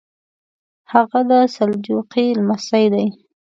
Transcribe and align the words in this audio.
هغه 0.91 1.19
د 1.29 1.31
سلجوقي 1.55 2.25
لمسی 2.37 2.85
دی. 2.93 3.07